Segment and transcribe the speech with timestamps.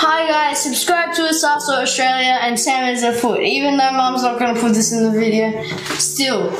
[0.00, 3.40] Hi guys, subscribe to us Australia and Sam is a foot.
[3.42, 5.60] Even though mom's not gonna put this in the video,
[5.98, 6.54] still.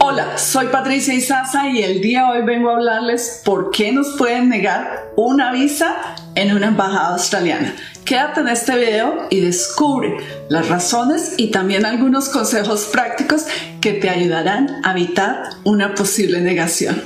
[0.00, 4.16] Hola, soy Patricia Isaza y el día de hoy vengo a hablarles por qué nos
[4.16, 7.74] pueden negar una visa en una embajada australiana.
[8.06, 10.18] Quédate en este video y descubre
[10.48, 13.46] las razones y también algunos consejos prácticos
[13.80, 17.02] que te ayudarán a evitar una posible negación.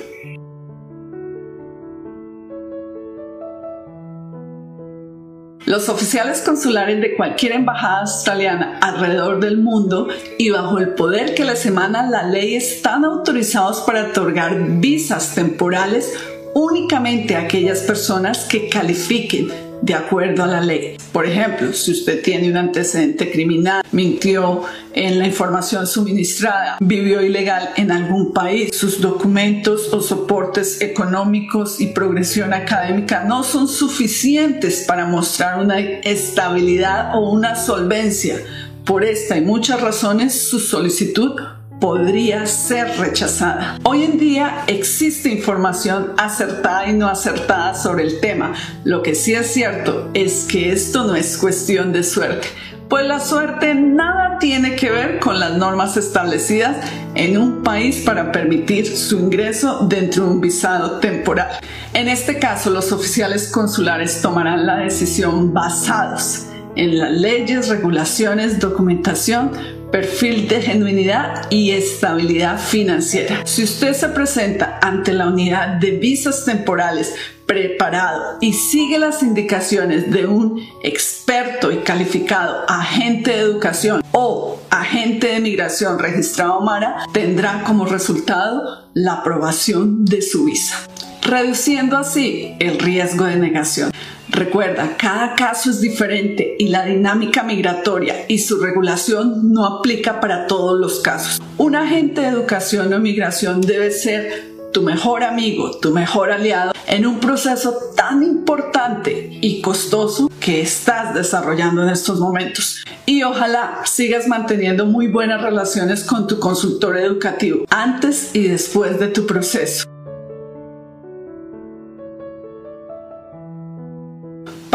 [5.64, 11.46] Los oficiales consulares de cualquier embajada australiana alrededor del mundo y bajo el poder que
[11.46, 16.12] les emana la ley están autorizados para otorgar visas temporales
[16.52, 20.96] únicamente a aquellas personas que califiquen de acuerdo a la ley.
[21.12, 24.62] Por ejemplo, si usted tiene un antecedente criminal, mintió
[24.92, 31.88] en la información suministrada, vivió ilegal en algún país, sus documentos o soportes económicos y
[31.88, 38.36] progresión académica no son suficientes para mostrar una estabilidad o una solvencia.
[38.84, 41.32] Por esta y muchas razones, su solicitud
[41.80, 43.78] podría ser rechazada.
[43.84, 48.52] Hoy en día existe información acertada y no acertada sobre el tema.
[48.84, 52.48] Lo que sí es cierto es que esto no es cuestión de suerte,
[52.88, 56.76] pues la suerte nada tiene que ver con las normas establecidas
[57.14, 61.48] en un país para permitir su ingreso dentro de un visado temporal.
[61.94, 69.50] En este caso, los oficiales consulares tomarán la decisión basados en las leyes, regulaciones, documentación,
[69.90, 73.40] perfil de genuinidad y estabilidad financiera.
[73.44, 77.14] Si usted se presenta ante la unidad de visas temporales
[77.46, 85.28] preparado y sigue las indicaciones de un experto y calificado agente de educación o agente
[85.28, 90.76] de migración registrado MARA, tendrá como resultado la aprobación de su visa,
[91.22, 93.90] reduciendo así el riesgo de negación.
[94.30, 100.46] Recuerda, cada caso es diferente y la dinámica migratoria y su regulación no aplica para
[100.46, 101.42] todos los casos.
[101.56, 107.06] Un agente de educación o migración debe ser tu mejor amigo, tu mejor aliado en
[107.06, 112.84] un proceso tan importante y costoso que estás desarrollando en estos momentos.
[113.06, 119.08] Y ojalá sigas manteniendo muy buenas relaciones con tu consultor educativo antes y después de
[119.08, 119.89] tu proceso.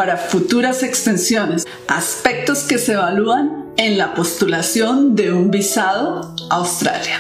[0.06, 7.20] Para futuras extensiones, aspectos que se evalúan en la postulación de un visado a Australia.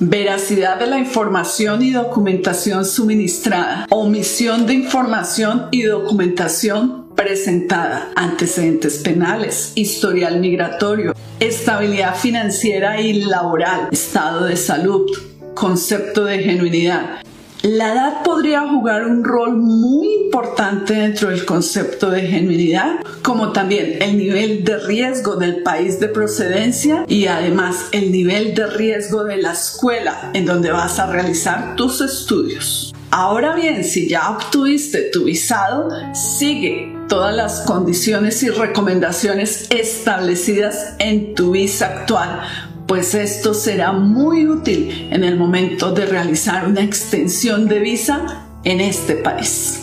[0.00, 9.72] Veracidad de la información y documentación suministrada, omisión de información y documentación presentada, antecedentes penales,
[9.74, 15.10] historial migratorio, estabilidad financiera y laboral, estado de salud,
[15.54, 17.23] concepto de genuinidad,
[17.64, 24.02] la edad podría jugar un rol muy importante dentro del concepto de genuinidad, como también
[24.02, 29.38] el nivel de riesgo del país de procedencia y además el nivel de riesgo de
[29.38, 32.94] la escuela en donde vas a realizar tus estudios.
[33.10, 41.34] Ahora bien, si ya obtuviste tu visado, sigue todas las condiciones y recomendaciones establecidas en
[41.34, 42.42] tu visa actual
[42.86, 48.80] pues esto será muy útil en el momento de realizar una extensión de visa en
[48.80, 49.80] este país.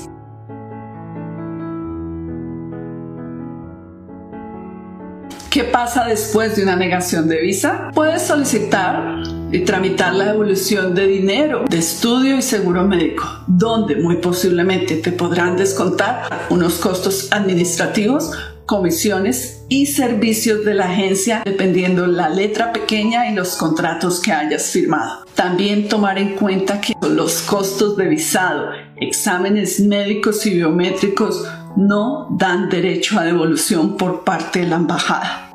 [5.52, 7.90] ¿Qué pasa después de una negación de visa?
[7.94, 14.16] Puedes solicitar y tramitar la devolución de dinero, de estudio y seguro médico, donde muy
[14.18, 18.32] posiblemente te podrán descontar unos costos administrativos
[18.66, 24.68] comisiones y servicios de la agencia dependiendo la letra pequeña y los contratos que hayas
[24.72, 25.26] firmado.
[25.36, 31.46] También tomar en cuenta que los costos de visado, exámenes médicos y biométricos
[31.76, 35.48] no dan derecho a devolución por parte de la embajada.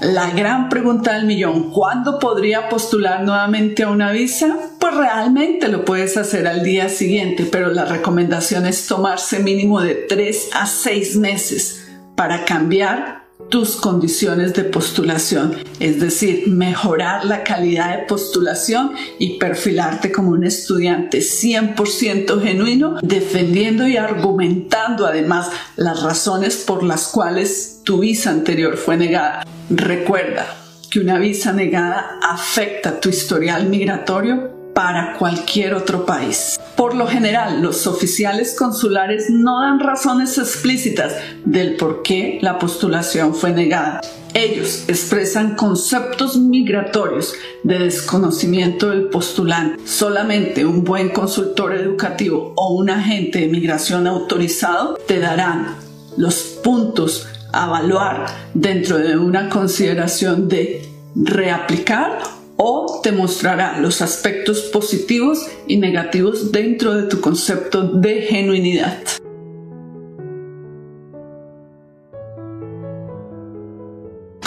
[0.00, 4.54] La gran pregunta del millón, ¿cuándo podría postular nuevamente a una visa?
[4.78, 9.94] Pues realmente lo puedes hacer al día siguiente, pero la recomendación es tomarse mínimo de
[9.94, 11.85] 3 a 6 meses
[12.16, 20.10] para cambiar tus condiciones de postulación, es decir, mejorar la calidad de postulación y perfilarte
[20.10, 28.00] como un estudiante 100% genuino, defendiendo y argumentando además las razones por las cuales tu
[28.00, 29.44] visa anterior fue negada.
[29.70, 30.46] Recuerda
[30.90, 36.60] que una visa negada afecta tu historial migratorio para cualquier otro país.
[36.76, 41.14] Por lo general, los oficiales consulares no dan razones explícitas
[41.46, 44.02] del por qué la postulación fue negada.
[44.34, 47.32] Ellos expresan conceptos migratorios
[47.62, 49.80] de desconocimiento del postulante.
[49.86, 55.74] Solamente un buen consultor educativo o un agente de migración autorizado te darán
[56.18, 62.18] los puntos a evaluar dentro de una consideración de reaplicar
[62.56, 68.98] o te mostrará los aspectos positivos y negativos dentro de tu concepto de genuinidad.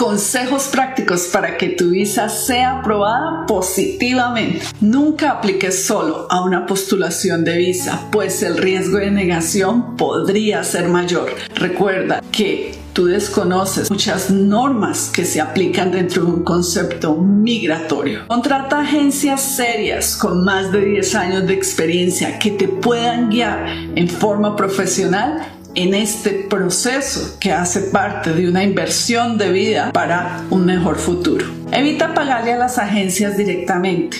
[0.09, 4.65] Consejos prácticos para que tu visa sea aprobada positivamente.
[4.81, 10.87] Nunca apliques solo a una postulación de visa, pues el riesgo de negación podría ser
[10.89, 11.35] mayor.
[11.53, 18.21] Recuerda que tú desconoces muchas normas que se aplican dentro de un concepto migratorio.
[18.29, 24.09] Contrata agencias serias con más de 10 años de experiencia que te puedan guiar en
[24.09, 30.65] forma profesional en este proceso que hace parte de una inversión de vida para un
[30.65, 31.45] mejor futuro.
[31.71, 34.17] Evita pagarle a las agencias directamente.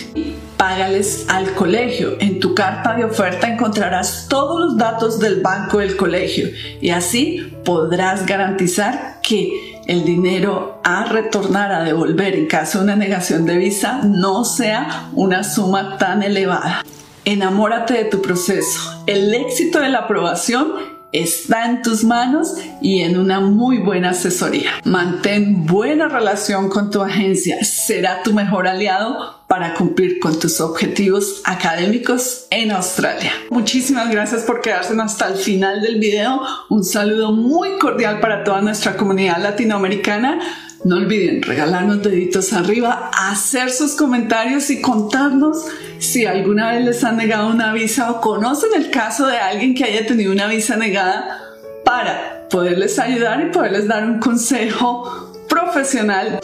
[0.56, 2.16] Págales al colegio.
[2.18, 6.48] En tu carta de oferta encontrarás todos los datos del banco del colegio
[6.80, 12.96] y así podrás garantizar que el dinero a retornar a devolver en caso de una
[12.96, 16.84] negación de visa no sea una suma tan elevada.
[17.26, 19.02] Enamórate de tu proceso.
[19.06, 24.70] El éxito de la aprobación está en tus manos y en una muy buena asesoría.
[24.84, 31.42] Mantén buena relación con tu agencia, será tu mejor aliado para cumplir con tus objetivos
[31.44, 33.32] académicos en Australia.
[33.50, 36.40] Muchísimas gracias por quedarse hasta el final del video.
[36.68, 40.40] Un saludo muy cordial para toda nuestra comunidad latinoamericana.
[40.82, 45.66] No olviden regalarnos deditos arriba, hacer sus comentarios y contarnos
[45.98, 49.84] si alguna vez les han negado una visa o conocen el caso de alguien que
[49.84, 51.38] haya tenido una visa negada
[51.84, 56.40] para poderles ayudar y poderles dar un consejo profesional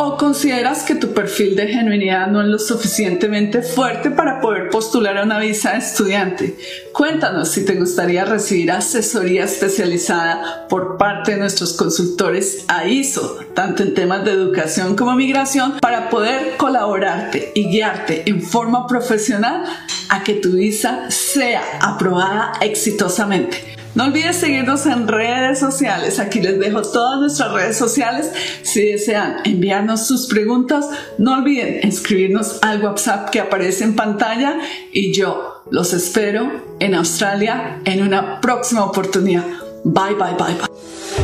[0.00, 5.18] ¿O consideras que tu perfil de genuinidad no es lo suficientemente fuerte para poder postular
[5.18, 6.56] a una visa de estudiante?
[6.92, 13.94] Cuéntanos si te gustaría recibir asesoría especializada por parte de nuestros consultores AISO, tanto en
[13.94, 19.64] temas de educación como migración, para poder colaborarte y guiarte en forma profesional
[20.10, 23.77] a que tu visa sea aprobada exitosamente.
[23.98, 26.20] No olvides seguirnos en redes sociales.
[26.20, 28.30] Aquí les dejo todas nuestras redes sociales.
[28.62, 34.60] Si desean enviarnos sus preguntas, no olviden escribirnos al WhatsApp que aparece en pantalla
[34.92, 36.48] y yo los espero
[36.78, 39.42] en Australia en una próxima oportunidad.
[39.82, 41.17] Bye, bye, bye, bye.